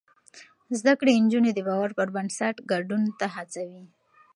[0.79, 3.03] زده کړې نجونې د باور پر بنسټ ګډون
[3.35, 3.83] هڅوي.